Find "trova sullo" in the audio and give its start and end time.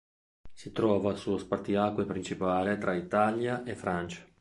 0.71-1.37